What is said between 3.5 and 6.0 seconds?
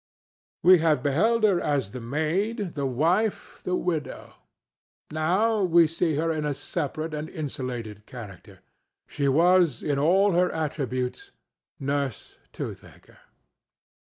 the widow; now we